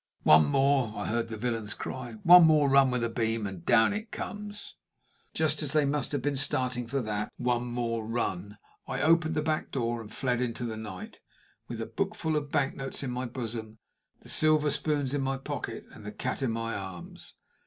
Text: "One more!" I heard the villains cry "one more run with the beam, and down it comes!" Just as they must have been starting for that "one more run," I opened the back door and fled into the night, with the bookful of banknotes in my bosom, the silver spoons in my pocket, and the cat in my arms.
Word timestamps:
"One 0.23 0.47
more!" 0.47 0.93
I 0.97 1.05
heard 1.05 1.27
the 1.27 1.37
villains 1.37 1.75
cry 1.75 2.13
"one 2.23 2.45
more 2.47 2.67
run 2.67 2.89
with 2.89 3.01
the 3.01 3.07
beam, 3.09 3.45
and 3.45 3.63
down 3.63 3.93
it 3.93 4.09
comes!" 4.11 4.73
Just 5.31 5.61
as 5.61 5.73
they 5.73 5.85
must 5.85 6.11
have 6.11 6.23
been 6.23 6.37
starting 6.37 6.87
for 6.87 7.01
that 7.03 7.31
"one 7.37 7.67
more 7.67 8.03
run," 8.07 8.57
I 8.87 8.99
opened 9.03 9.35
the 9.35 9.43
back 9.43 9.69
door 9.69 10.01
and 10.01 10.11
fled 10.11 10.41
into 10.41 10.65
the 10.65 10.75
night, 10.75 11.19
with 11.67 11.77
the 11.77 11.85
bookful 11.85 12.35
of 12.35 12.49
banknotes 12.51 13.03
in 13.03 13.11
my 13.11 13.25
bosom, 13.27 13.77
the 14.21 14.29
silver 14.29 14.71
spoons 14.71 15.13
in 15.13 15.21
my 15.21 15.37
pocket, 15.37 15.85
and 15.91 16.03
the 16.03 16.11
cat 16.11 16.41
in 16.41 16.51
my 16.51 16.73
arms. 16.75 17.35